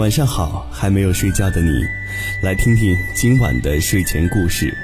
[0.00, 1.84] 晚上好，还没有睡觉的你，
[2.42, 4.74] 来听听今晚的睡前故事。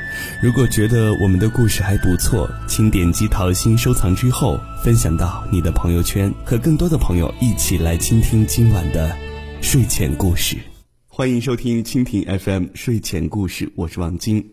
[0.42, 9.16] 如果觉得我们的故事还不错，请点击桃心收藏之后，分享到你的朋友圈，和更多的朋友一起来倾听今晚的
[9.62, 10.58] 睡前故事。
[11.06, 14.52] 欢迎收听蜻蜓 FM 睡前故事，我是王晶。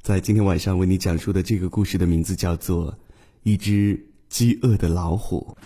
[0.00, 2.92] 在今天晚上为你讲述的这个故事的名字叫做
[3.42, 5.56] 《一只饥饿的老虎》。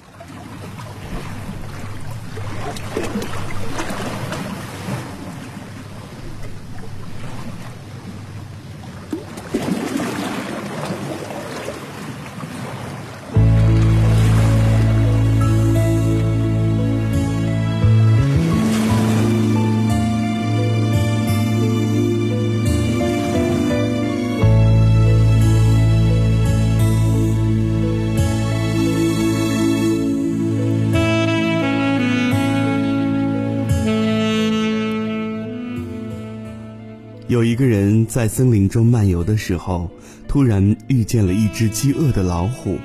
[38.09, 39.91] 在森林中漫游的时候，
[40.27, 42.79] 突然遇见了一只饥饿的老虎。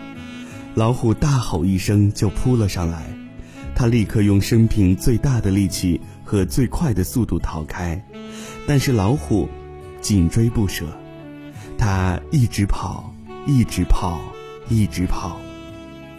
[0.75, 3.03] 老虎大吼一声就扑了上来，
[3.73, 8.03] 他立刻用生平最大的力气和最快的速度逃开，
[8.67, 9.47] 但是老虎
[10.01, 10.85] 紧追不舍，
[11.77, 13.13] 他一直跑，
[13.47, 14.19] 一直跑，
[14.67, 15.39] 一直跑，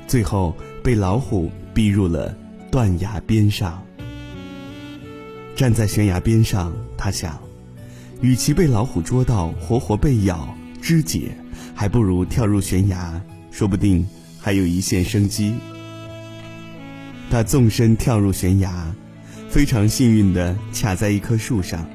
[0.06, 2.34] 最后被老虎逼入了
[2.70, 3.82] 断崖边上。
[5.54, 7.38] 站在悬崖边上，他想。
[8.24, 10.48] 与其被老虎捉到，活活被咬
[10.80, 11.36] 肢解，
[11.74, 14.02] 还不如跳入悬崖，说不定
[14.40, 15.52] 还有一线生机。
[17.30, 18.90] 他纵身跳入悬崖，
[19.50, 21.86] 非常幸运地卡在一棵树上，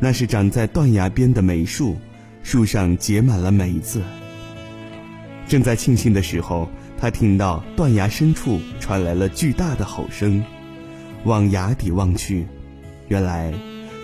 [0.00, 1.96] 那是长在断崖边的梅树，
[2.42, 4.02] 树上结满了梅子。
[5.46, 10.42] 正在庆幸的时候，他听到断崖深处传来了巨大的吼声，
[11.22, 12.44] 往崖底望去，
[13.06, 13.54] 原来。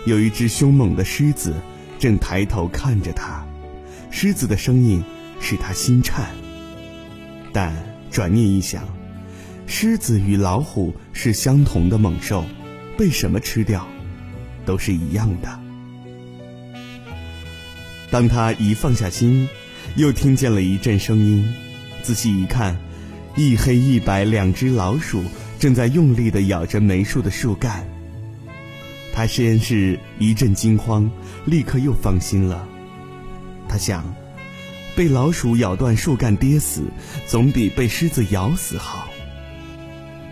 [0.06, 1.52] 有一只凶猛的狮子，
[1.98, 3.44] 正抬头看着他。
[4.10, 5.02] 狮子的声音
[5.40, 6.30] 使他心颤。
[7.52, 7.74] 但
[8.10, 8.84] 转念一想，
[9.66, 12.44] 狮子与老虎是相同的猛兽，
[12.96, 13.86] 被什么吃掉，
[14.64, 15.60] 都是一样的。
[18.08, 19.48] 当他一放下心，
[19.96, 21.52] 又听见了一阵声音。
[22.02, 22.76] 仔细一看，
[23.34, 25.24] 一黑一白两只老鼠
[25.58, 27.84] 正在用力地咬着梅树的树干。
[29.16, 31.10] 他先是一阵惊慌，
[31.46, 32.68] 立刻又放心了。
[33.66, 34.04] 他想，
[34.94, 36.82] 被老鼠咬断树干跌死，
[37.26, 39.08] 总比被狮子咬死好。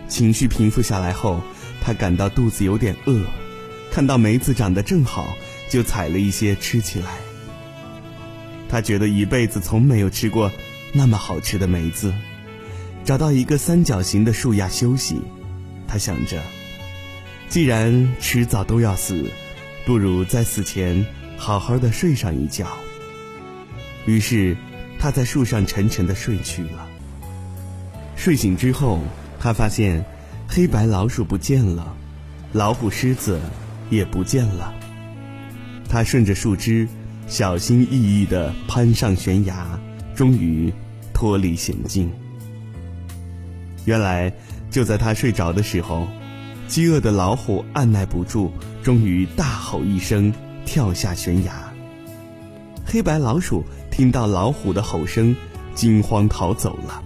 [0.07, 1.41] 情绪平复下来后，
[1.81, 3.25] 他感到肚子有点饿，
[3.91, 5.35] 看到梅子长得正好，
[5.67, 7.07] 就采了一些吃起来。
[8.69, 10.51] 他觉得一辈子从没有吃过
[10.93, 12.13] 那么好吃的梅子。
[13.03, 15.19] 找到一个三角形的树丫休息，
[15.87, 16.39] 他想着。
[17.47, 19.29] 既然迟早都要死，
[19.85, 21.05] 不如在死前
[21.37, 22.67] 好好的睡上一觉。
[24.05, 24.57] 于是，
[24.99, 26.87] 他在树上沉沉的睡去了。
[28.15, 28.99] 睡醒之后，
[29.39, 30.03] 他发现
[30.47, 31.95] 黑白老鼠不见了，
[32.51, 33.39] 老虎、狮子
[33.89, 34.73] 也不见了。
[35.87, 36.87] 他顺着树枝，
[37.27, 39.79] 小心翼翼地攀上悬崖，
[40.13, 40.73] 终于
[41.13, 42.11] 脱离险境。
[43.85, 44.33] 原来，
[44.69, 46.07] 就在他睡着的时候。
[46.67, 48.51] 饥饿的老虎按耐不住，
[48.83, 50.33] 终于大吼一声，
[50.65, 51.73] 跳下悬崖。
[52.85, 55.35] 黑白老鼠听到老虎的吼声，
[55.73, 57.03] 惊慌逃走了。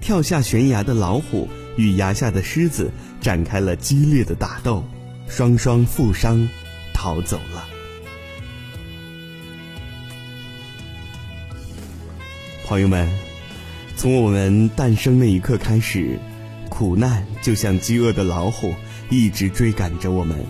[0.00, 2.90] 跳下悬崖的老虎与崖下的狮子
[3.20, 4.84] 展开了激烈的打斗，
[5.28, 6.48] 双双负伤，
[6.92, 7.64] 逃走了。
[12.66, 13.08] 朋友们，
[13.96, 16.18] 从我们诞生那一刻开始，
[16.76, 18.74] 苦难就像饥饿的老虎。
[19.08, 20.44] 一直追赶着我们，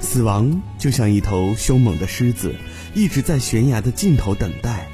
[0.00, 2.52] 死亡就像一头凶猛的狮子，
[2.92, 4.88] 一直在悬崖的尽头等待。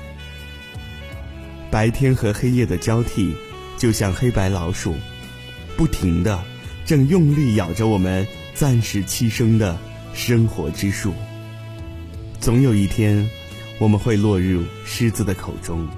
[1.71, 3.35] 白天和黑夜的交替，
[3.79, 4.95] 就像黑白老鼠，
[5.79, 6.45] 不停的
[6.85, 9.79] 正用力咬着我们暂时栖生的
[10.13, 11.15] 生活之树。
[12.39, 13.27] 总有一天，
[13.79, 15.89] 我们会落入狮子的口中。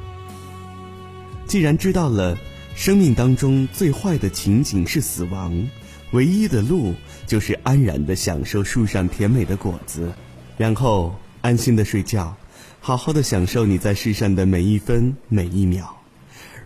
[1.46, 2.38] 既然知道了
[2.74, 5.68] 生命当中最坏的情景是死亡。
[6.12, 6.94] 唯一的路
[7.26, 10.12] 就是安然的享受树上甜美的果子，
[10.58, 12.36] 然后安心的睡觉，
[12.80, 15.96] 好好的享受你在世上的每一分每一秒。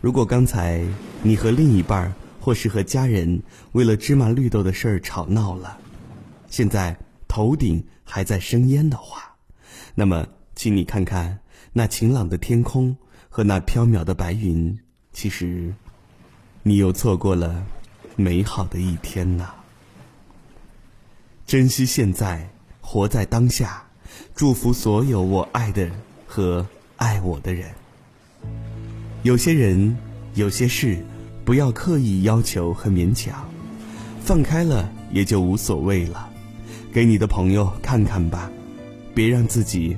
[0.01, 0.83] 如果刚才
[1.23, 3.41] 你和另一半或是和家人
[3.73, 5.79] 为了芝麻绿豆的事儿吵闹了，
[6.49, 6.97] 现在
[7.29, 9.37] 头顶还在生烟的话，
[9.95, 10.27] 那么
[10.57, 11.39] 请你看看
[11.73, 12.97] 那晴朗的天空
[13.29, 14.77] 和那飘渺的白云，
[15.13, 15.73] 其实
[16.69, 17.65] 你又错过了。
[18.17, 19.51] 美好的一天呐！
[21.47, 23.85] 珍惜现在，活在当下，
[24.35, 25.89] 祝福所有我爱的
[26.27, 26.67] 和
[26.97, 27.71] 爱我的人。
[29.23, 29.97] 有些人，
[30.35, 30.99] 有些事，
[31.45, 33.49] 不要刻意要求和勉强，
[34.25, 36.29] 放开了也就无所谓了。
[36.93, 38.51] 给你的朋友看看吧，
[39.15, 39.97] 别让自己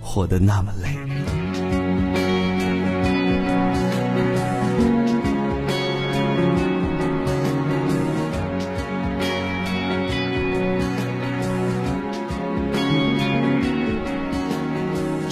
[0.00, 0.96] 活得那么累。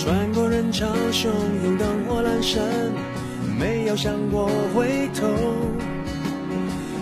[0.06, 1.26] 穿过人潮汹
[1.64, 2.62] 涌灯火阑珊，
[3.58, 5.26] 没有想过回头。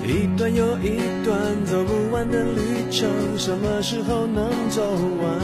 [0.07, 3.07] 一段又一段走不完的旅程，
[3.37, 4.83] 什么时候能走
[5.21, 5.39] 完？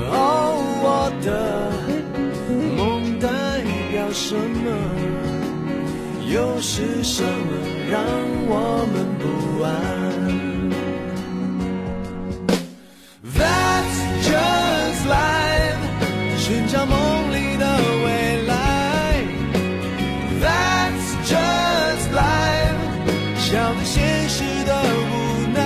[0.00, 1.70] 哦，我的
[2.74, 3.28] 梦代
[3.92, 4.72] 表什么？
[6.32, 7.28] 又是什么
[7.90, 8.02] 让
[8.48, 10.51] 我们不安？
[16.72, 16.96] 向梦
[17.34, 17.66] 里的
[18.02, 18.54] 未来。
[20.40, 22.80] That's just life
[23.36, 24.72] 像对现实的
[25.12, 25.12] 无
[25.52, 25.60] 奈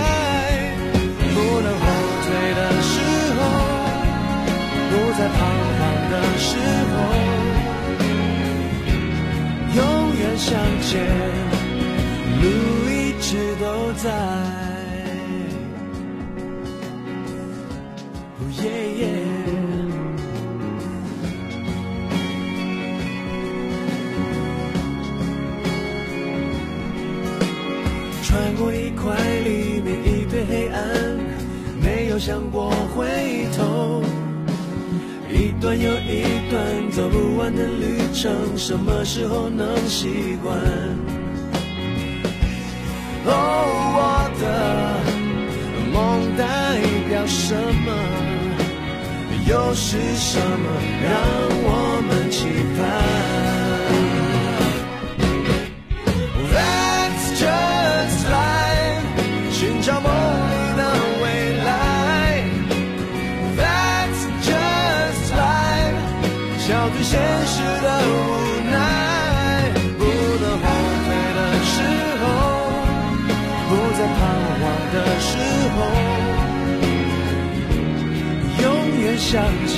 [1.33, 1.87] 不能后
[2.27, 2.95] 退的时
[3.39, 3.41] 候
[4.91, 5.39] 不再彷
[5.79, 5.81] 徨
[6.11, 6.51] 的时
[6.91, 6.95] 候
[9.77, 9.79] 永
[10.19, 10.51] 远向
[10.83, 10.91] 前
[12.43, 12.45] 路
[12.91, 14.05] 一直都在。
[18.63, 18.65] 耶
[18.99, 19.16] 耶
[32.27, 34.03] 想过回头。
[35.31, 40.59] 一段又一段走不完的旅程，什么时候能习惯？
[43.27, 43.31] 哦，
[43.95, 44.45] 我的
[45.95, 46.43] 梦代
[47.09, 47.95] 表什么？
[49.49, 50.67] 又是什么
[51.05, 51.15] 让
[51.63, 51.71] 我
[74.97, 75.37] 的时
[75.75, 75.79] 候，
[78.63, 78.65] 永
[79.01, 79.77] 远向前，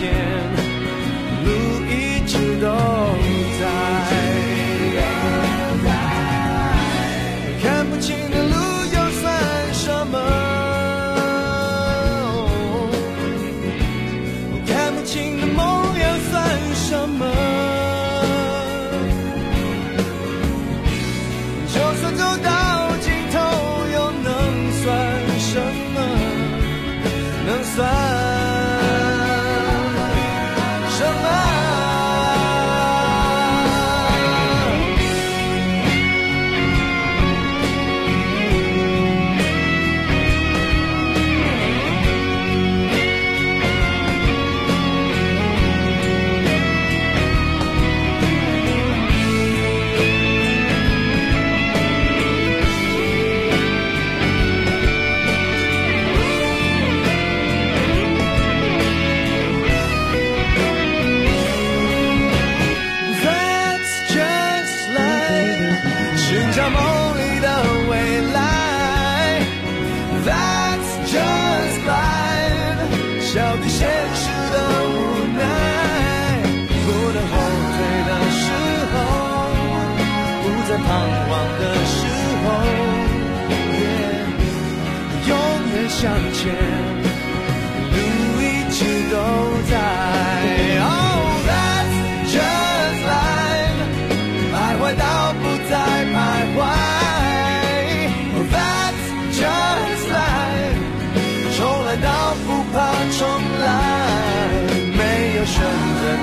[30.99, 31.48] 向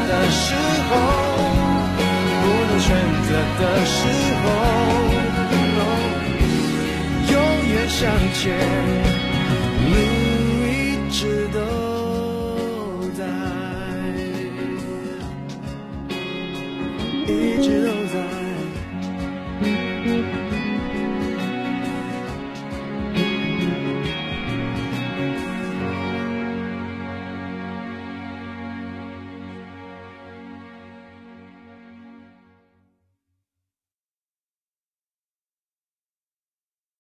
[0.08, 0.56] 的时
[0.90, 0.92] 候，
[2.42, 2.90] 不能选
[3.28, 3.98] 择的时
[4.44, 4.46] 候，
[7.32, 7.34] 永
[7.72, 8.00] 远向
[8.34, 8.44] 前。